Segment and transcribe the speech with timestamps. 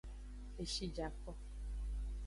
[0.63, 1.31] Eshi ja ko.